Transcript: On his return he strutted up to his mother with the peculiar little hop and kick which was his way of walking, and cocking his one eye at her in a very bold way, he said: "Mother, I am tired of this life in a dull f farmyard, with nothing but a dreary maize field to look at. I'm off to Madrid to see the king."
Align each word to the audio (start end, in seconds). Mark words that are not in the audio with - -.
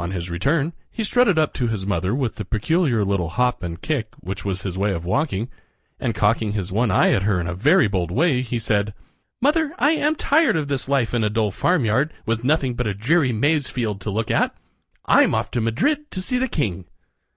On 0.00 0.10
his 0.10 0.30
return 0.30 0.72
he 0.90 1.04
strutted 1.04 1.38
up 1.38 1.52
to 1.54 1.68
his 1.68 1.86
mother 1.86 2.12
with 2.12 2.34
the 2.34 2.44
peculiar 2.44 3.04
little 3.04 3.28
hop 3.28 3.62
and 3.62 3.80
kick 3.80 4.08
which 4.18 4.44
was 4.44 4.62
his 4.62 4.76
way 4.76 4.92
of 4.92 5.04
walking, 5.04 5.48
and 6.00 6.12
cocking 6.12 6.54
his 6.54 6.72
one 6.72 6.90
eye 6.90 7.12
at 7.12 7.22
her 7.22 7.40
in 7.40 7.46
a 7.46 7.54
very 7.54 7.86
bold 7.86 8.10
way, 8.10 8.42
he 8.42 8.58
said: 8.58 8.94
"Mother, 9.40 9.72
I 9.78 9.92
am 9.92 10.16
tired 10.16 10.56
of 10.56 10.66
this 10.66 10.88
life 10.88 11.14
in 11.14 11.22
a 11.22 11.30
dull 11.30 11.50
f 11.50 11.54
farmyard, 11.54 12.12
with 12.26 12.42
nothing 12.42 12.74
but 12.74 12.88
a 12.88 12.94
dreary 12.94 13.30
maize 13.32 13.70
field 13.70 14.00
to 14.00 14.10
look 14.10 14.28
at. 14.28 14.56
I'm 15.06 15.36
off 15.36 15.52
to 15.52 15.60
Madrid 15.60 16.10
to 16.10 16.20
see 16.20 16.38
the 16.38 16.48
king." 16.48 16.86